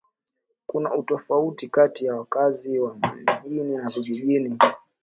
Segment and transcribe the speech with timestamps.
[0.65, 4.59] Kuna utofauti kati ya wakazi wa mijini na vijijini